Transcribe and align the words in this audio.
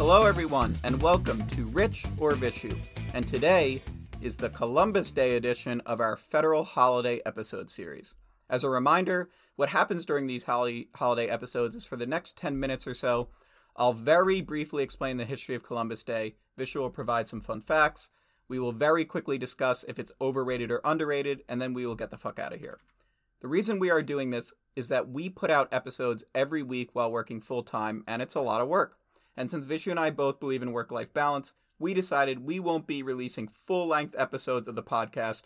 Hello, 0.00 0.24
everyone, 0.24 0.74
and 0.82 1.02
welcome 1.02 1.46
to 1.48 1.66
Rich 1.66 2.06
or 2.16 2.32
Vishu. 2.32 2.74
And 3.12 3.28
today 3.28 3.82
is 4.22 4.34
the 4.34 4.48
Columbus 4.48 5.10
Day 5.10 5.36
edition 5.36 5.82
of 5.82 6.00
our 6.00 6.16
Federal 6.16 6.64
Holiday 6.64 7.20
episode 7.26 7.68
series. 7.68 8.14
As 8.48 8.64
a 8.64 8.70
reminder, 8.70 9.28
what 9.56 9.68
happens 9.68 10.06
during 10.06 10.26
these 10.26 10.44
holiday, 10.44 11.28
episodes 11.28 11.76
is 11.76 11.84
for 11.84 11.96
the 11.96 12.06
next 12.06 12.38
10 12.38 12.58
minutes 12.58 12.86
or 12.86 12.94
so, 12.94 13.28
I'll 13.76 13.92
very 13.92 14.40
briefly 14.40 14.82
explain 14.82 15.18
the 15.18 15.26
history 15.26 15.54
of 15.54 15.62
Columbus 15.62 16.02
Day. 16.02 16.36
Vishu 16.58 16.76
will 16.76 16.88
provide 16.88 17.28
some 17.28 17.42
fun 17.42 17.60
facts. 17.60 18.08
We 18.48 18.58
will 18.58 18.72
very 18.72 19.04
quickly 19.04 19.36
discuss 19.36 19.84
if 19.86 19.98
it's 19.98 20.12
overrated 20.18 20.70
or 20.70 20.80
underrated, 20.82 21.42
and 21.46 21.60
then 21.60 21.74
we 21.74 21.84
will 21.84 21.94
get 21.94 22.10
the 22.10 22.16
fuck 22.16 22.38
out 22.38 22.54
of 22.54 22.60
here. 22.60 22.78
The 23.42 23.48
reason 23.48 23.78
we 23.78 23.90
are 23.90 24.00
doing 24.00 24.30
this 24.30 24.54
is 24.74 24.88
that 24.88 25.10
we 25.10 25.28
put 25.28 25.50
out 25.50 25.68
episodes 25.70 26.24
every 26.34 26.62
week 26.62 26.88
while 26.94 27.12
working 27.12 27.42
full 27.42 27.62
time, 27.62 28.02
and 28.08 28.22
it's 28.22 28.34
a 28.34 28.40
lot 28.40 28.62
of 28.62 28.68
work. 28.68 28.96
And 29.40 29.50
since 29.50 29.64
Vishu 29.64 29.90
and 29.90 29.98
I 29.98 30.10
both 30.10 30.38
believe 30.38 30.60
in 30.60 30.72
work 30.72 30.92
life 30.92 31.14
balance, 31.14 31.54
we 31.78 31.94
decided 31.94 32.44
we 32.44 32.60
won't 32.60 32.86
be 32.86 33.02
releasing 33.02 33.48
full 33.48 33.86
length 33.86 34.14
episodes 34.18 34.68
of 34.68 34.74
the 34.74 34.82
podcast 34.82 35.44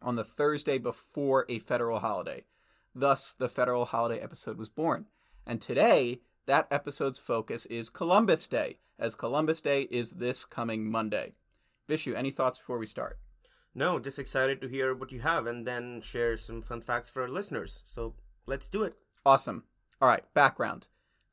on 0.00 0.14
the 0.14 0.22
Thursday 0.22 0.78
before 0.78 1.44
a 1.48 1.58
federal 1.58 1.98
holiday. 1.98 2.44
Thus, 2.94 3.34
the 3.34 3.48
federal 3.48 3.86
holiday 3.86 4.20
episode 4.20 4.58
was 4.58 4.68
born. 4.68 5.06
And 5.44 5.60
today, 5.60 6.20
that 6.46 6.68
episode's 6.70 7.18
focus 7.18 7.66
is 7.66 7.90
Columbus 7.90 8.46
Day, 8.46 8.78
as 8.96 9.16
Columbus 9.16 9.60
Day 9.60 9.88
is 9.90 10.12
this 10.12 10.44
coming 10.44 10.88
Monday. 10.88 11.32
Vishu, 11.88 12.14
any 12.14 12.30
thoughts 12.30 12.58
before 12.58 12.78
we 12.78 12.86
start? 12.86 13.18
No, 13.74 13.98
just 13.98 14.20
excited 14.20 14.60
to 14.60 14.68
hear 14.68 14.94
what 14.94 15.10
you 15.10 15.22
have 15.22 15.48
and 15.48 15.66
then 15.66 16.00
share 16.00 16.36
some 16.36 16.62
fun 16.62 16.80
facts 16.80 17.10
for 17.10 17.22
our 17.22 17.28
listeners. 17.28 17.82
So 17.86 18.14
let's 18.46 18.68
do 18.68 18.84
it. 18.84 18.94
Awesome. 19.24 19.64
All 20.00 20.08
right, 20.08 20.22
background. 20.32 20.86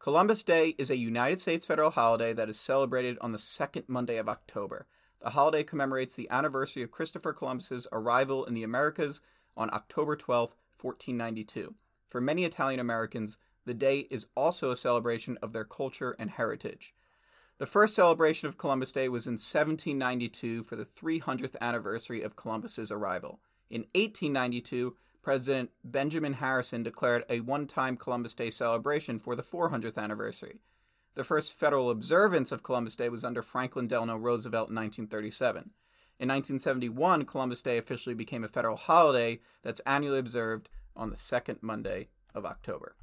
Columbus 0.03 0.43
Day 0.43 0.75
is 0.77 0.91
a 0.91 0.97
United 0.97 1.39
States 1.39 1.65
federal 1.65 1.89
holiday 1.89 2.33
that 2.33 2.49
is 2.49 2.59
celebrated 2.59 3.17
on 3.21 3.31
the 3.31 3.37
second 3.37 3.85
Monday 3.87 4.17
of 4.17 4.27
October. 4.27 4.85
The 5.21 5.29
holiday 5.29 5.63
commemorates 5.63 6.17
the 6.17 6.29
anniversary 6.29 6.83
of 6.83 6.91
Christopher 6.91 7.31
Columbus's 7.31 7.87
arrival 7.93 8.43
in 8.43 8.53
the 8.53 8.63
Americas 8.63 9.21
on 9.55 9.73
October 9.73 10.17
12, 10.17 10.55
1492. 10.81 11.75
For 12.09 12.19
many 12.19 12.43
Italian 12.43 12.81
Americans, 12.81 13.37
the 13.63 13.73
day 13.73 13.99
is 14.11 14.27
also 14.35 14.71
a 14.71 14.75
celebration 14.75 15.37
of 15.41 15.53
their 15.53 15.63
culture 15.63 16.17
and 16.19 16.31
heritage. 16.31 16.93
The 17.57 17.65
first 17.65 17.95
celebration 17.95 18.49
of 18.49 18.57
Columbus 18.57 18.91
Day 18.91 19.07
was 19.07 19.25
in 19.25 19.35
1792 19.35 20.63
for 20.63 20.75
the 20.75 20.83
300th 20.83 21.55
anniversary 21.61 22.23
of 22.23 22.35
Columbus's 22.35 22.91
arrival. 22.91 23.39
In 23.69 23.83
1892, 23.95 24.97
President 25.23 25.71
Benjamin 25.85 26.33
Harrison 26.33 26.83
declared 26.83 27.23
a 27.29 27.39
one 27.39 27.66
time 27.66 27.95
Columbus 27.95 28.35
Day 28.35 28.49
celebration 28.49 29.19
for 29.19 29.35
the 29.35 29.41
400th 29.41 29.97
anniversary. 29.97 30.59
The 31.15 31.23
first 31.23 31.53
federal 31.53 31.89
observance 31.89 32.52
of 32.52 32.61
Columbus 32.61 32.97
Day 32.97 33.07
was 33.07 33.23
under 33.23 33.41
Franklin 33.41 33.88
Delano 33.88 34.17
Roosevelt 34.17 34.69
in 34.69 34.75
1937. 34.75 35.71
In 36.19 36.27
1971, 36.27 37.23
Columbus 37.25 37.61
Day 37.61 37.77
officially 37.77 38.15
became 38.15 38.43
a 38.43 38.49
federal 38.49 38.75
holiday 38.75 39.39
that's 39.63 39.80
annually 39.81 40.19
observed 40.19 40.67
on 40.95 41.09
the 41.09 41.15
second 41.15 41.59
Monday 41.61 42.09
of 42.35 42.45
October. 42.45 42.95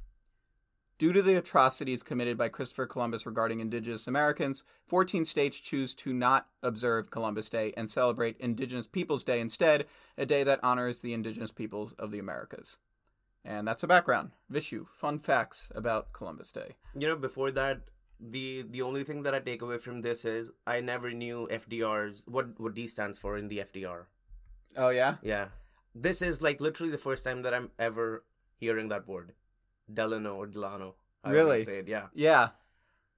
Due 1.01 1.11
to 1.11 1.23
the 1.23 1.33
atrocities 1.33 2.03
committed 2.03 2.37
by 2.37 2.47
Christopher 2.47 2.85
Columbus 2.85 3.25
regarding 3.25 3.59
indigenous 3.59 4.05
Americans, 4.05 4.63
14 4.85 5.25
states 5.25 5.57
choose 5.57 5.95
to 5.95 6.13
not 6.13 6.45
observe 6.61 7.09
Columbus 7.09 7.49
Day 7.49 7.73
and 7.75 7.89
celebrate 7.89 8.37
Indigenous 8.39 8.85
Peoples 8.85 9.23
Day 9.23 9.39
instead, 9.39 9.87
a 10.15 10.27
day 10.27 10.43
that 10.43 10.59
honors 10.61 11.01
the 11.01 11.15
indigenous 11.15 11.49
peoples 11.49 11.93
of 11.93 12.11
the 12.11 12.19
Americas. 12.19 12.77
And 13.43 13.67
that's 13.67 13.81
a 13.81 13.87
background. 13.87 14.29
Vishu, 14.53 14.85
fun 14.93 15.17
facts 15.17 15.71
about 15.73 16.13
Columbus 16.13 16.51
Day. 16.51 16.75
You 16.95 17.07
know, 17.07 17.15
before 17.15 17.49
that, 17.49 17.81
the 18.19 18.63
the 18.69 18.83
only 18.83 19.03
thing 19.03 19.23
that 19.23 19.33
I 19.33 19.39
take 19.39 19.63
away 19.63 19.79
from 19.79 20.01
this 20.01 20.23
is 20.23 20.51
I 20.67 20.81
never 20.81 21.09
knew 21.09 21.47
FDR's 21.51 22.25
what 22.27 22.59
what 22.59 22.75
D 22.75 22.85
stands 22.85 23.17
for 23.17 23.39
in 23.39 23.47
the 23.47 23.57
FDR. 23.57 24.03
Oh 24.77 24.89
yeah? 24.89 25.15
Yeah. 25.23 25.47
This 25.95 26.21
is 26.21 26.43
like 26.43 26.61
literally 26.61 26.91
the 26.91 26.99
first 26.99 27.23
time 27.23 27.41
that 27.41 27.55
I'm 27.55 27.71
ever 27.79 28.23
hearing 28.59 28.89
that 28.89 29.07
word. 29.07 29.33
Delano 29.93 30.35
or 30.35 30.47
Delano. 30.47 30.95
I 31.23 31.31
Really? 31.31 31.63
Say 31.63 31.79
it, 31.79 31.87
yeah. 31.87 32.07
Yeah. 32.13 32.49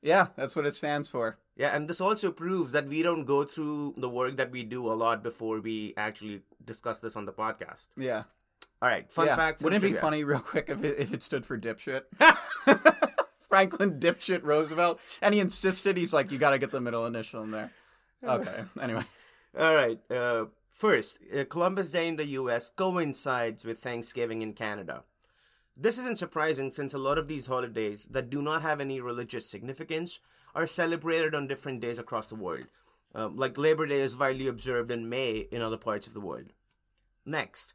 Yeah, 0.02 0.28
that's 0.36 0.56
what 0.56 0.66
it 0.66 0.74
stands 0.74 1.08
for. 1.08 1.40
Yeah, 1.56 1.76
and 1.76 1.90
this 1.90 2.02
also 2.02 2.32
proves 2.32 2.74
that 2.74 2.88
we 2.88 3.04
don't 3.04 3.26
go 3.26 3.46
through 3.46 3.94
the 3.98 4.10
work 4.10 4.38
that 4.38 4.52
we 4.52 4.64
do 4.64 4.92
a 4.92 4.96
lot 4.96 5.24
before 5.24 5.62
we 5.62 5.94
actually 5.96 6.42
discuss 6.66 7.00
this 7.00 7.16
on 7.16 7.26
the 7.26 7.32
podcast. 7.32 7.88
Yeah. 7.96 8.24
All 8.82 8.90
right, 8.90 9.10
fun 9.10 9.28
yeah. 9.28 9.36
facts. 9.38 9.64
Wouldn't 9.64 9.82
it 9.82 9.94
be 9.94 9.98
funny, 9.98 10.26
real 10.26 10.40
quick, 10.40 10.66
if 10.68 10.84
it, 10.84 11.00
if 11.00 11.14
it 11.14 11.24
stood 11.24 11.46
for 11.46 11.58
dipshit? 11.58 12.04
Franklin 13.54 14.00
dipshit 14.00 14.44
Roosevelt. 14.44 15.00
And 15.22 15.34
he 15.34 15.40
insisted, 15.40 15.96
he's 15.96 16.12
like, 16.12 16.32
you 16.32 16.40
got 16.40 16.50
to 16.50 16.58
get 16.58 16.72
the 16.72 16.82
middle 16.82 17.06
initial 17.06 17.44
in 17.44 17.52
there. 17.52 17.72
Okay. 18.24 18.64
Anyway. 18.82 19.04
All 19.58 19.76
right. 19.76 20.00
Uh, 20.10 20.46
first, 20.72 21.20
uh, 21.38 21.44
Columbus 21.46 21.92
Day 21.92 22.08
in 22.08 22.16
the 22.16 22.26
U.S. 22.26 22.72
coincides 22.76 23.64
with 23.64 23.78
Thanksgiving 23.78 24.42
in 24.42 24.54
Canada. 24.54 25.04
This 25.76 25.98
isn't 25.98 26.20
surprising 26.20 26.70
since 26.70 26.94
a 26.94 27.00
lot 27.00 27.18
of 27.18 27.28
these 27.28 27.48
holidays 27.48 28.08
that 28.12 28.30
do 28.30 28.44
not 28.44 28.62
have 28.62 28.80
any 28.80 29.02
religious 29.02 29.50
significance 29.50 30.20
are 30.54 30.68
celebrated 30.68 31.34
on 31.34 31.48
different 31.48 31.82
days 31.82 31.98
across 31.98 32.30
the 32.30 32.36
world. 32.36 32.66
Um, 33.16 33.38
like 33.38 33.58
Labor 33.58 33.88
Day 33.88 34.02
is 34.02 34.16
widely 34.16 34.48
observed 34.48 34.92
in 34.92 35.10
May 35.10 35.48
in 35.52 35.62
other 35.62 35.78
parts 35.78 36.06
of 36.06 36.14
the 36.14 36.22
world. 36.22 36.54
Next, 37.26 37.74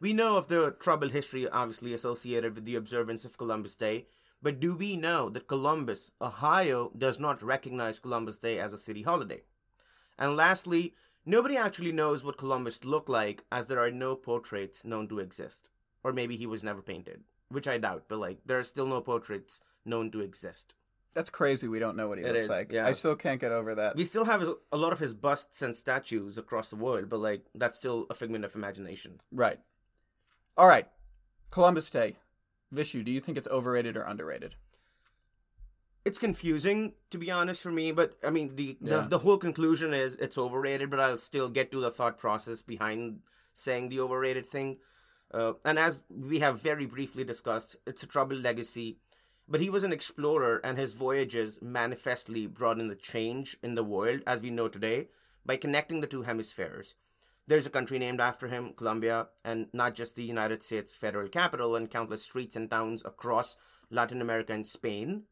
we 0.00 0.12
know 0.12 0.36
of 0.36 0.48
the 0.48 0.74
troubled 0.80 1.12
history 1.12 1.48
obviously 1.48 1.94
associated 1.94 2.56
with 2.56 2.64
the 2.64 2.74
observance 2.74 3.24
of 3.24 3.38
Columbus 3.38 3.76
Day, 3.76 4.06
but 4.42 4.58
do 4.58 4.74
we 4.74 4.96
know 4.96 5.28
that 5.30 5.46
Columbus, 5.46 6.10
Ohio, 6.20 6.90
does 6.98 7.20
not 7.20 7.40
recognize 7.40 8.00
Columbus 8.00 8.36
Day 8.36 8.58
as 8.58 8.72
a 8.72 8.78
city 8.78 9.02
holiday? 9.02 9.42
And 10.18 10.34
lastly, 10.34 10.94
nobody 11.24 11.56
actually 11.56 11.92
knows 11.92 12.24
what 12.24 12.36
Columbus 12.36 12.84
looked 12.84 13.08
like 13.08 13.44
as 13.52 13.66
there 13.66 13.78
are 13.78 13.92
no 13.92 14.16
portraits 14.16 14.84
known 14.84 15.06
to 15.08 15.20
exist. 15.20 15.68
Or 16.04 16.12
maybe 16.12 16.36
he 16.36 16.46
was 16.46 16.64
never 16.64 16.82
painted, 16.82 17.20
which 17.48 17.68
I 17.68 17.78
doubt, 17.78 18.04
but 18.08 18.18
like 18.18 18.38
there 18.44 18.58
are 18.58 18.64
still 18.64 18.86
no 18.86 19.00
portraits 19.00 19.60
known 19.84 20.10
to 20.12 20.20
exist. 20.20 20.74
That's 21.14 21.30
crazy. 21.30 21.68
We 21.68 21.78
don't 21.78 21.96
know 21.96 22.08
what 22.08 22.18
he 22.18 22.24
It 22.24 22.32
looks 22.32 22.44
is, 22.44 22.50
like. 22.50 22.72
yeah. 22.72 22.86
I 22.86 22.92
still 22.92 23.14
can't 23.14 23.40
get 23.40 23.52
over 23.52 23.74
that. 23.74 23.96
We 23.96 24.06
still 24.06 24.24
have 24.24 24.42
a 24.72 24.76
lot 24.76 24.92
of 24.94 24.98
his 24.98 25.12
busts 25.12 25.60
and 25.60 25.76
statues 25.76 26.38
across 26.38 26.70
the 26.70 26.76
world, 26.76 27.08
but 27.08 27.18
like 27.20 27.44
that's 27.54 27.76
still 27.76 28.06
a 28.10 28.14
figment 28.14 28.44
of 28.44 28.54
imagination. 28.54 29.20
Right. 29.30 29.60
All 30.56 30.66
right. 30.66 30.88
Columbus 31.50 31.90
Day. 31.90 32.16
Vishu, 32.74 33.04
do 33.04 33.10
you 33.12 33.20
think 33.20 33.36
it's 33.36 33.48
overrated 33.48 33.96
or 33.98 34.02
underrated? 34.02 34.54
It's 36.04 36.18
confusing 36.18 36.94
to 37.10 37.18
be 37.18 37.30
honest 37.30 37.62
for 37.62 37.70
me, 37.70 37.92
but 37.92 38.16
I 38.24 38.30
mean 38.30 38.56
the 38.56 38.76
the, 38.80 39.02
the 39.02 39.18
whole 39.18 39.36
conclusion 39.36 39.94
is 39.94 40.16
it's 40.16 40.38
overrated, 40.38 40.90
but 40.90 40.98
I'll 40.98 41.18
still 41.18 41.48
get 41.48 41.70
to 41.72 41.80
the 41.80 41.90
thought 41.90 42.18
process 42.18 42.62
behind 42.62 43.20
saying 43.52 43.88
the 43.90 44.00
overrated 44.00 44.46
thing. 44.46 44.78
Uh, 45.32 45.54
and 45.64 45.78
as 45.78 46.02
we 46.10 46.40
have 46.40 46.60
very 46.60 46.86
briefly 46.86 47.24
discussed, 47.24 47.76
it's 47.86 48.02
a 48.02 48.06
troubled 48.06 48.42
legacy. 48.42 48.98
But 49.48 49.60
he 49.60 49.70
was 49.70 49.82
an 49.82 49.92
explorer, 49.92 50.60
and 50.62 50.78
his 50.78 50.94
voyages 50.94 51.60
manifestly 51.60 52.46
brought 52.46 52.78
in 52.78 52.88
the 52.88 52.94
change 52.94 53.56
in 53.62 53.74
the 53.74 53.84
world 53.84 54.20
as 54.26 54.40
we 54.40 54.50
know 54.50 54.68
today 54.68 55.08
by 55.44 55.56
connecting 55.56 56.00
the 56.00 56.06
two 56.06 56.22
hemispheres. 56.22 56.94
There's 57.46 57.66
a 57.66 57.70
country 57.70 57.98
named 57.98 58.20
after 58.20 58.46
him, 58.46 58.72
Colombia, 58.76 59.28
and 59.44 59.66
not 59.72 59.94
just 59.94 60.14
the 60.14 60.22
United 60.22 60.62
States 60.62 60.94
federal 60.94 61.28
capital 61.28 61.74
and 61.74 61.90
countless 61.90 62.22
streets 62.22 62.54
and 62.54 62.70
towns 62.70 63.02
across 63.04 63.56
Latin 63.90 64.22
America 64.22 64.52
and 64.52 64.66
Spain. 64.66 65.24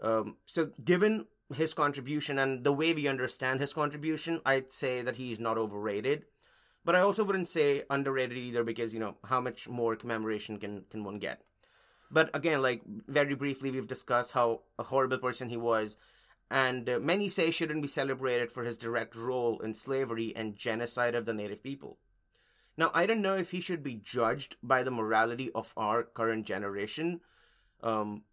Um, 0.00 0.36
so, 0.46 0.70
given 0.82 1.26
his 1.54 1.74
contribution 1.74 2.38
and 2.38 2.64
the 2.64 2.72
way 2.72 2.94
we 2.94 3.06
understand 3.06 3.60
his 3.60 3.74
contribution, 3.74 4.40
I'd 4.46 4.72
say 4.72 5.02
that 5.02 5.16
he's 5.16 5.38
not 5.38 5.58
overrated. 5.58 6.24
But 6.84 6.94
I 6.94 7.00
also 7.00 7.24
wouldn't 7.24 7.48
say 7.48 7.84
underrated 7.88 8.36
either 8.36 8.62
because, 8.62 8.92
you 8.92 9.00
know, 9.00 9.16
how 9.24 9.40
much 9.40 9.68
more 9.68 9.96
commemoration 9.96 10.58
can, 10.58 10.84
can 10.90 11.02
one 11.02 11.18
get? 11.18 11.42
But 12.10 12.30
again, 12.34 12.62
like 12.62 12.82
very 13.08 13.34
briefly, 13.34 13.70
we've 13.70 13.86
discussed 13.86 14.32
how 14.32 14.60
a 14.78 14.84
horrible 14.84 15.18
person 15.18 15.48
he 15.48 15.56
was, 15.56 15.96
and 16.50 16.88
uh, 16.88 16.98
many 17.00 17.28
say 17.28 17.50
shouldn't 17.50 17.82
be 17.82 17.88
celebrated 17.88 18.52
for 18.52 18.64
his 18.64 18.76
direct 18.76 19.16
role 19.16 19.58
in 19.60 19.74
slavery 19.74 20.32
and 20.36 20.56
genocide 20.56 21.14
of 21.14 21.24
the 21.24 21.34
native 21.34 21.62
people. 21.62 21.98
Now, 22.76 22.90
I 22.92 23.06
don't 23.06 23.22
know 23.22 23.36
if 23.36 23.50
he 23.50 23.60
should 23.60 23.82
be 23.82 23.94
judged 23.94 24.56
by 24.62 24.82
the 24.82 24.90
morality 24.90 25.50
of 25.54 25.72
our 25.76 26.02
current 26.02 26.44
generation. 26.44 27.20
Um, 27.82 28.24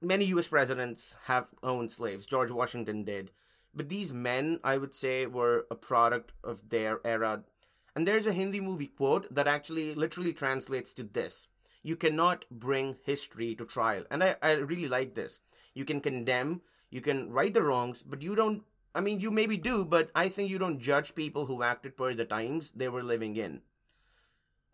many 0.00 0.26
U.S. 0.26 0.48
presidents 0.48 1.16
have 1.24 1.46
owned 1.62 1.92
slaves. 1.92 2.26
George 2.26 2.50
Washington 2.50 3.04
did. 3.04 3.30
But 3.74 3.88
these 3.88 4.12
men, 4.12 4.60
I 4.62 4.78
would 4.78 4.94
say, 4.94 5.26
were 5.26 5.66
a 5.70 5.74
product 5.74 6.32
of 6.42 6.68
their 6.68 7.00
era. 7.04 7.42
And 7.94 8.06
there's 8.06 8.26
a 8.26 8.32
Hindi 8.32 8.60
movie 8.60 8.88
quote 8.88 9.32
that 9.32 9.46
actually 9.46 9.94
literally 9.94 10.32
translates 10.32 10.92
to 10.94 11.04
this 11.04 11.46
You 11.82 11.96
cannot 11.96 12.44
bring 12.50 12.96
history 13.04 13.54
to 13.56 13.64
trial. 13.64 14.04
And 14.10 14.24
I, 14.24 14.36
I 14.42 14.52
really 14.52 14.88
like 14.88 15.14
this. 15.14 15.40
You 15.74 15.84
can 15.84 16.00
condemn, 16.00 16.62
you 16.90 17.00
can 17.00 17.30
right 17.30 17.52
the 17.52 17.62
wrongs, 17.62 18.02
but 18.02 18.22
you 18.22 18.34
don't. 18.34 18.62
I 18.94 19.00
mean, 19.00 19.18
you 19.18 19.32
maybe 19.32 19.56
do, 19.56 19.84
but 19.84 20.10
I 20.14 20.28
think 20.28 20.50
you 20.50 20.58
don't 20.58 20.78
judge 20.78 21.16
people 21.16 21.46
who 21.46 21.64
acted 21.64 21.96
per 21.96 22.14
the 22.14 22.24
times 22.24 22.70
they 22.70 22.88
were 22.88 23.02
living 23.02 23.36
in. 23.36 23.62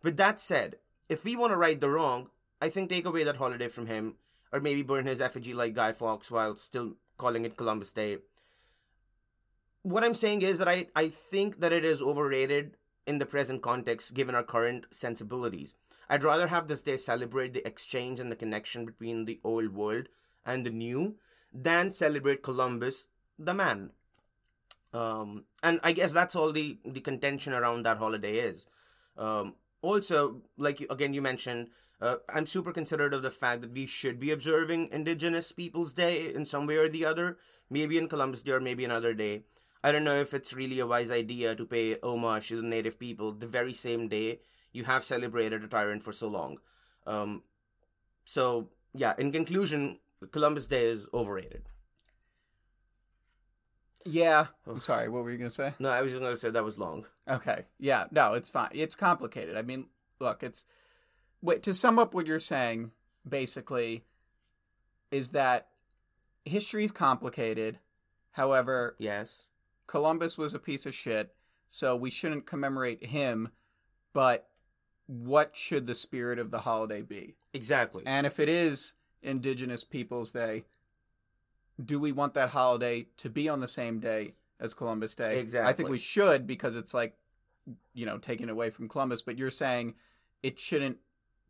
With 0.03 0.17
that 0.17 0.39
said, 0.39 0.77
if 1.09 1.25
we 1.25 1.35
want 1.35 1.51
to 1.51 1.57
right 1.57 1.79
the 1.79 1.89
wrong, 1.89 2.29
I 2.61 2.69
think 2.69 2.89
take 2.89 3.05
away 3.05 3.23
that 3.23 3.37
holiday 3.37 3.67
from 3.67 3.87
him, 3.87 4.15
or 4.51 4.59
maybe 4.59 4.83
burn 4.83 5.07
his 5.07 5.21
effigy 5.21 5.53
like 5.53 5.73
Guy 5.73 5.91
Fawkes 5.91 6.29
while 6.29 6.55
still 6.55 6.93
calling 7.17 7.45
it 7.45 7.57
Columbus 7.57 7.91
Day. 7.91 8.17
What 9.81 10.03
I'm 10.03 10.13
saying 10.13 10.43
is 10.43 10.59
that 10.59 10.67
I, 10.67 10.87
I 10.95 11.09
think 11.09 11.59
that 11.61 11.73
it 11.73 11.83
is 11.83 12.01
overrated 12.01 12.77
in 13.05 13.17
the 13.17 13.25
present 13.25 13.61
context 13.61 14.13
given 14.13 14.35
our 14.35 14.43
current 14.43 14.85
sensibilities. 14.91 15.75
I'd 16.09 16.23
rather 16.23 16.47
have 16.47 16.67
this 16.67 16.81
day 16.81 16.97
celebrate 16.97 17.53
the 17.53 17.65
exchange 17.65 18.19
and 18.19 18.31
the 18.31 18.35
connection 18.35 18.85
between 18.85 19.25
the 19.25 19.39
old 19.43 19.73
world 19.73 20.07
and 20.45 20.65
the 20.65 20.69
new 20.69 21.15
than 21.53 21.89
celebrate 21.89 22.43
Columbus, 22.43 23.07
the 23.37 23.53
man. 23.53 23.91
Um, 24.93 25.45
and 25.63 25.79
I 25.83 25.93
guess 25.93 26.11
that's 26.11 26.35
all 26.35 26.51
the, 26.51 26.77
the 26.85 26.99
contention 26.99 27.53
around 27.53 27.83
that 27.83 27.97
holiday 27.97 28.39
is. 28.39 28.67
Um, 29.17 29.55
also, 29.81 30.41
like 30.57 30.85
again, 30.89 31.13
you 31.13 31.21
mentioned, 31.21 31.69
uh, 32.01 32.17
I'm 32.33 32.45
super 32.45 32.73
considerate 32.73 33.13
of 33.13 33.21
the 33.21 33.31
fact 33.31 33.61
that 33.61 33.71
we 33.71 33.85
should 33.85 34.19
be 34.19 34.31
observing 34.31 34.89
Indigenous 34.91 35.51
Peoples 35.51 35.93
Day 35.93 36.33
in 36.33 36.45
some 36.45 36.67
way 36.67 36.75
or 36.75 36.89
the 36.89 37.05
other, 37.05 37.37
maybe 37.69 37.97
in 37.97 38.07
Columbus 38.07 38.41
Day 38.41 38.51
or 38.51 38.59
maybe 38.59 38.83
another 38.83 39.13
day. 39.13 39.43
I 39.83 39.91
don't 39.91 40.03
know 40.03 40.19
if 40.19 40.33
it's 40.33 40.53
really 40.53 40.79
a 40.79 40.87
wise 40.87 41.11
idea 41.11 41.55
to 41.55 41.65
pay 41.65 41.97
homage 42.03 42.49
to 42.49 42.57
the 42.57 42.67
native 42.67 42.99
people 42.99 43.31
the 43.31 43.47
very 43.47 43.73
same 43.73 44.07
day 44.07 44.39
you 44.73 44.83
have 44.85 45.03
celebrated 45.03 45.63
a 45.63 45.67
tyrant 45.67 46.03
for 46.03 46.11
so 46.11 46.27
long. 46.27 46.57
Um, 47.05 47.43
so, 48.23 48.69
yeah, 48.93 49.13
in 49.17 49.31
conclusion, 49.31 49.99
Columbus 50.31 50.67
Day 50.67 50.85
is 50.85 51.07
overrated. 51.13 51.63
Yeah. 54.05 54.47
I'm 54.67 54.79
sorry, 54.79 55.09
what 55.09 55.23
were 55.23 55.31
you 55.31 55.37
going 55.37 55.49
to 55.49 55.55
say? 55.55 55.73
No, 55.79 55.89
I 55.89 56.01
was 56.01 56.11
just 56.11 56.21
going 56.21 56.33
to 56.33 56.39
say 56.39 56.49
that 56.49 56.63
was 56.63 56.77
long. 56.79 57.05
Okay. 57.27 57.65
Yeah. 57.79 58.05
No, 58.11 58.33
it's 58.33 58.49
fine. 58.49 58.69
It's 58.73 58.95
complicated. 58.95 59.57
I 59.57 59.61
mean, 59.61 59.87
look, 60.19 60.43
it's 60.43 60.65
wait 61.41 61.63
to 61.63 61.73
sum 61.73 61.99
up 61.99 62.13
what 62.13 62.27
you're 62.27 62.39
saying 62.39 62.91
basically 63.27 64.03
is 65.11 65.29
that 65.29 65.67
history 66.45 66.85
is 66.85 66.91
complicated. 66.91 67.79
However, 68.31 68.95
Yes. 68.97 69.47
Columbus 69.91 70.37
was 70.37 70.53
a 70.53 70.59
piece 70.59 70.85
of 70.85 70.95
shit, 70.95 71.35
so 71.67 71.97
we 71.97 72.09
shouldn't 72.09 72.45
commemorate 72.45 73.07
him, 73.07 73.49
but 74.13 74.47
what 75.07 75.51
should 75.53 75.85
the 75.85 75.93
spirit 75.93 76.39
of 76.39 76.49
the 76.49 76.59
holiday 76.59 77.01
be? 77.01 77.35
Exactly. 77.53 78.01
And 78.05 78.25
if 78.25 78.39
it 78.39 78.47
is 78.47 78.93
Indigenous 79.21 79.83
Peoples 79.83 80.31
Day, 80.31 80.63
do 81.83 81.99
we 81.99 82.13
want 82.13 82.35
that 82.35 82.51
holiday 82.51 83.07
to 83.17 83.29
be 83.29 83.49
on 83.49 83.59
the 83.59 83.67
same 83.67 83.99
day 83.99 84.35
as 84.61 84.73
Columbus 84.73 85.13
Day? 85.13 85.39
Exactly. 85.39 85.69
I 85.69 85.73
think 85.73 85.89
we 85.89 85.99
should 85.99 86.47
because 86.47 86.77
it's 86.77 86.93
like, 86.93 87.17
you 87.93 88.05
know, 88.05 88.17
taken 88.17 88.49
away 88.49 88.69
from 88.69 88.87
Columbus. 88.87 89.21
But 89.21 89.37
you're 89.37 89.51
saying 89.51 89.95
it 90.41 90.57
shouldn't 90.57 90.99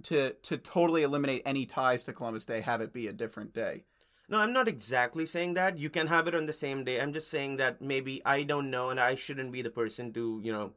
to 0.06 0.32
to 0.32 0.58
totally 0.58 1.04
eliminate 1.04 1.44
any 1.46 1.68
ties 1.68 2.02
to 2.06 2.14
Columbus 2.14 2.46
Day. 2.46 2.62
Have 2.62 2.82
it 2.82 2.92
be 2.92 3.06
a 3.06 3.14
different 3.14 3.54
day. 3.54 3.84
No, 4.32 4.40
I'm 4.40 4.54
not 4.54 4.70
exactly 4.70 5.26
saying 5.26 5.56
that. 5.56 5.78
You 5.78 5.90
can 5.90 6.08
have 6.08 6.26
it 6.26 6.34
on 6.34 6.46
the 6.46 6.54
same 6.54 6.86
day. 6.86 7.02
I'm 7.02 7.12
just 7.12 7.30
saying 7.30 7.58
that 7.58 7.82
maybe 7.82 8.22
I 8.26 8.44
don't 8.44 8.72
know 8.72 8.90
and 8.90 8.98
I 8.98 9.14
shouldn't 9.14 9.52
be 9.52 9.62
the 9.62 9.70
person 9.70 10.14
to, 10.14 10.40
you 10.42 10.54
know, 10.54 10.72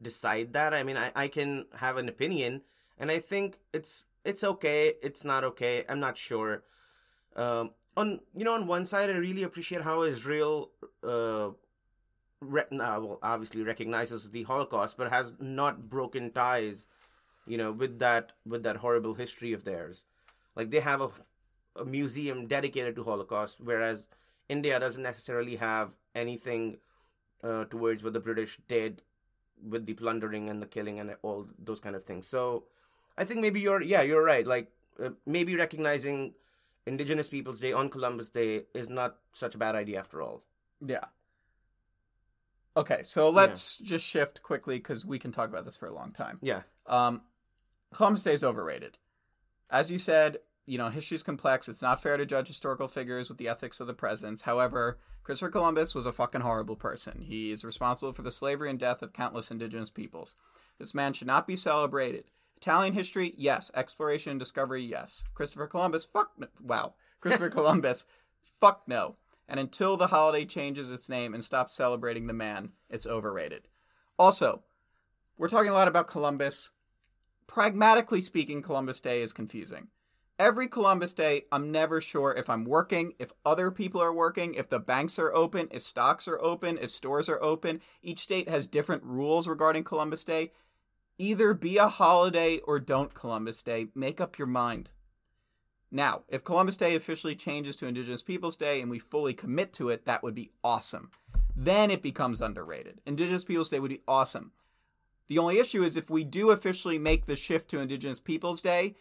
decide 0.00 0.54
that. 0.54 0.72
I 0.72 0.82
mean, 0.82 0.96
I, 0.96 1.12
I 1.14 1.28
can 1.28 1.66
have 1.76 1.98
an 1.98 2.08
opinion 2.08 2.62
and 2.98 3.10
I 3.10 3.18
think 3.18 3.58
it's 3.74 4.04
it's 4.24 4.42
okay. 4.42 4.94
It's 5.02 5.22
not 5.22 5.44
okay. 5.44 5.84
I'm 5.86 6.00
not 6.00 6.16
sure. 6.16 6.62
Um, 7.36 7.72
on 7.94 8.20
you 8.34 8.42
know, 8.42 8.54
on 8.54 8.66
one 8.66 8.86
side, 8.86 9.10
I 9.10 9.16
really 9.16 9.42
appreciate 9.42 9.82
how 9.82 10.00
Israel, 10.02 10.70
uh, 11.06 11.50
re- 12.40 12.72
well, 12.72 13.18
obviously 13.22 13.62
recognizes 13.62 14.30
the 14.30 14.44
Holocaust, 14.44 14.96
but 14.96 15.10
has 15.10 15.34
not 15.38 15.90
broken 15.90 16.30
ties, 16.30 16.88
you 17.46 17.58
know, 17.58 17.70
with 17.70 17.98
that 17.98 18.32
with 18.46 18.62
that 18.62 18.76
horrible 18.76 19.12
history 19.12 19.52
of 19.52 19.64
theirs. 19.64 20.06
Like 20.56 20.70
they 20.70 20.80
have 20.80 21.02
a 21.02 21.10
a 21.76 21.84
museum 21.84 22.46
dedicated 22.46 22.94
to 22.96 23.04
Holocaust, 23.04 23.58
whereas 23.60 24.06
India 24.48 24.78
doesn't 24.78 25.02
necessarily 25.02 25.56
have 25.56 25.94
anything 26.14 26.78
uh, 27.42 27.64
towards 27.64 28.02
what 28.04 28.12
the 28.12 28.20
British 28.20 28.58
did 28.68 29.02
with 29.62 29.86
the 29.86 29.94
plundering 29.94 30.48
and 30.48 30.60
the 30.60 30.66
killing 30.66 31.00
and 31.00 31.16
all 31.22 31.48
those 31.58 31.80
kind 31.80 31.96
of 31.96 32.04
things. 32.04 32.26
So 32.26 32.64
I 33.16 33.24
think 33.24 33.40
maybe 33.40 33.60
you're 33.60 33.82
yeah 33.82 34.02
you're 34.02 34.24
right. 34.24 34.46
Like 34.46 34.70
uh, 35.02 35.10
maybe 35.26 35.56
recognizing 35.56 36.34
Indigenous 36.86 37.28
Peoples 37.28 37.60
Day 37.60 37.72
on 37.72 37.88
Columbus 37.88 38.28
Day 38.28 38.64
is 38.74 38.88
not 38.88 39.16
such 39.32 39.54
a 39.54 39.58
bad 39.58 39.74
idea 39.74 39.98
after 39.98 40.20
all. 40.22 40.42
Yeah. 40.84 41.04
Okay, 42.76 43.02
so 43.04 43.30
let's 43.30 43.76
just 43.76 44.04
shift 44.04 44.42
quickly 44.42 44.78
because 44.78 45.04
we 45.06 45.18
can 45.18 45.30
talk 45.30 45.48
about 45.48 45.64
this 45.64 45.76
for 45.76 45.86
a 45.86 45.94
long 45.94 46.10
time. 46.12 46.38
Yeah, 46.42 46.62
Um, 46.86 47.22
Columbus 47.92 48.24
Day 48.24 48.34
is 48.34 48.42
overrated. 48.42 48.98
As 49.70 49.92
you 49.92 49.98
said, 50.00 50.38
you 50.66 50.78
know, 50.78 50.88
history's 50.88 51.22
complex. 51.22 51.68
It's 51.68 51.82
not 51.82 52.02
fair 52.02 52.16
to 52.16 52.26
judge 52.26 52.48
historical 52.48 52.88
figures 52.88 53.28
with 53.28 53.38
the 53.38 53.48
ethics 53.48 53.80
of 53.80 53.86
the 53.86 53.94
present. 53.94 54.40
However, 54.40 54.98
Christopher 55.22 55.50
Columbus 55.50 55.94
was 55.94 56.06
a 56.06 56.12
fucking 56.12 56.40
horrible 56.40 56.76
person. 56.76 57.20
He 57.20 57.50
is 57.50 57.64
responsible 57.64 58.12
for 58.12 58.22
the 58.22 58.30
slavery 58.30 58.70
and 58.70 58.78
death 58.78 59.02
of 59.02 59.12
countless 59.12 59.50
indigenous 59.50 59.90
peoples. 59.90 60.34
This 60.78 60.94
man 60.94 61.12
should 61.12 61.26
not 61.26 61.46
be 61.46 61.56
celebrated. 61.56 62.24
Italian 62.56 62.94
history, 62.94 63.34
yes. 63.36 63.70
Exploration 63.74 64.30
and 64.32 64.40
discovery, 64.40 64.82
yes. 64.82 65.24
Christopher 65.34 65.66
Columbus, 65.66 66.04
fuck 66.04 66.30
no. 66.38 66.46
Wow. 66.62 66.94
Christopher 67.20 67.48
Columbus, 67.50 68.04
fuck 68.60 68.82
no. 68.86 69.16
And 69.48 69.60
until 69.60 69.96
the 69.96 70.06
holiday 70.06 70.46
changes 70.46 70.90
its 70.90 71.08
name 71.08 71.34
and 71.34 71.44
stops 71.44 71.74
celebrating 71.74 72.26
the 72.26 72.32
man, 72.32 72.70
it's 72.88 73.06
overrated. 73.06 73.68
Also, 74.18 74.62
we're 75.36 75.48
talking 75.48 75.70
a 75.70 75.74
lot 75.74 75.88
about 75.88 76.06
Columbus 76.06 76.70
pragmatically 77.46 78.20
speaking, 78.20 78.62
Columbus 78.62 79.00
Day 79.00 79.20
is 79.20 79.32
confusing. 79.32 79.88
Every 80.36 80.66
Columbus 80.66 81.12
Day, 81.12 81.44
I'm 81.52 81.70
never 81.70 82.00
sure 82.00 82.34
if 82.34 82.50
I'm 82.50 82.64
working, 82.64 83.14
if 83.20 83.32
other 83.46 83.70
people 83.70 84.02
are 84.02 84.12
working, 84.12 84.54
if 84.54 84.68
the 84.68 84.80
banks 84.80 85.16
are 85.20 85.32
open, 85.32 85.68
if 85.70 85.82
stocks 85.82 86.26
are 86.26 86.42
open, 86.42 86.76
if 86.78 86.90
stores 86.90 87.28
are 87.28 87.40
open. 87.40 87.80
Each 88.02 88.18
state 88.18 88.48
has 88.48 88.66
different 88.66 89.04
rules 89.04 89.46
regarding 89.46 89.84
Columbus 89.84 90.24
Day. 90.24 90.50
Either 91.18 91.54
be 91.54 91.76
a 91.76 91.86
holiday 91.86 92.58
or 92.58 92.80
don't 92.80 93.14
Columbus 93.14 93.62
Day. 93.62 93.86
Make 93.94 94.20
up 94.20 94.36
your 94.36 94.48
mind. 94.48 94.90
Now, 95.92 96.22
if 96.26 96.42
Columbus 96.42 96.78
Day 96.78 96.96
officially 96.96 97.36
changes 97.36 97.76
to 97.76 97.86
Indigenous 97.86 98.22
Peoples 98.22 98.56
Day 98.56 98.80
and 98.80 98.90
we 98.90 98.98
fully 98.98 99.34
commit 99.34 99.72
to 99.74 99.90
it, 99.90 100.04
that 100.06 100.24
would 100.24 100.34
be 100.34 100.50
awesome. 100.64 101.12
Then 101.54 101.92
it 101.92 102.02
becomes 102.02 102.42
underrated. 102.42 103.00
Indigenous 103.06 103.44
Peoples 103.44 103.68
Day 103.68 103.78
would 103.78 103.90
be 103.92 104.02
awesome. 104.08 104.50
The 105.28 105.38
only 105.38 105.60
issue 105.60 105.84
is 105.84 105.96
if 105.96 106.10
we 106.10 106.24
do 106.24 106.50
officially 106.50 106.98
make 106.98 107.26
the 107.26 107.36
shift 107.36 107.70
to 107.70 107.78
Indigenous 107.78 108.18
Peoples 108.18 108.60
Day, 108.60 108.96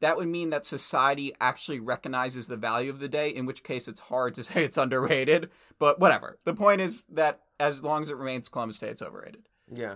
that 0.00 0.16
would 0.16 0.28
mean 0.28 0.50
that 0.50 0.66
society 0.66 1.32
actually 1.40 1.78
recognizes 1.80 2.48
the 2.48 2.56
value 2.56 2.90
of 2.90 2.98
the 2.98 3.08
day, 3.08 3.30
in 3.30 3.46
which 3.46 3.62
case 3.62 3.86
it's 3.88 4.00
hard 4.00 4.34
to 4.34 4.44
say 4.44 4.64
it's 4.64 4.76
underrated. 4.76 5.50
But 5.78 6.00
whatever. 6.00 6.38
The 6.44 6.54
point 6.54 6.80
is 6.80 7.04
that 7.12 7.40
as 7.60 7.82
long 7.84 8.02
as 8.02 8.10
it 8.10 8.16
remains 8.16 8.48
Columbus 8.48 8.78
Day, 8.78 8.88
it's 8.88 9.02
overrated. 9.02 9.42
yeah. 9.72 9.94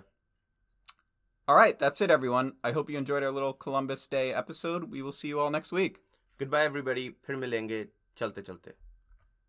All 1.48 1.54
right, 1.54 1.78
that's 1.78 2.00
it, 2.00 2.10
everyone. 2.10 2.54
I 2.64 2.72
hope 2.72 2.90
you 2.90 2.98
enjoyed 2.98 3.22
our 3.22 3.30
little 3.30 3.52
Columbus 3.52 4.08
Day 4.08 4.34
episode. 4.34 4.90
We 4.90 5.00
will 5.00 5.12
see 5.12 5.28
you 5.28 5.38
all 5.38 5.50
next 5.50 5.70
week. 5.70 6.00
Goodbye, 6.38 6.64
everybody. 6.64 7.04
फिर 7.26 7.36
मिलेंगे 7.36 7.86
चलते 8.18 8.42
चलते 8.42 8.72